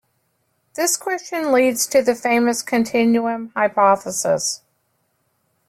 [0.73, 4.61] This question leads to the famous continuum hypothesis.